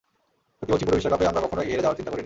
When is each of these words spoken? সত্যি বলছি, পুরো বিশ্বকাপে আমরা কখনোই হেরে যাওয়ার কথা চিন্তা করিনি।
সত্যি 0.59 0.71
বলছি, 0.73 0.85
পুরো 0.87 0.97
বিশ্বকাপে 0.99 1.29
আমরা 1.31 1.43
কখনোই 1.45 1.67
হেরে 1.69 1.73
যাওয়ার 1.83 1.93
কথা 1.95 1.99
চিন্তা 1.99 2.09
করিনি। 2.11 2.19